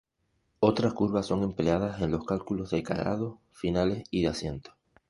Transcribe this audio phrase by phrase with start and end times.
[0.61, 4.73] Otras curvas son empleadas en los cálculos de calados finales y de asiento.